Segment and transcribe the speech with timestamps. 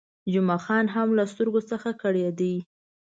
[0.33, 2.53] جمعه خان هم له سترګو څخه کړېده.